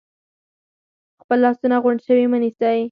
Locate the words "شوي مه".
2.07-2.37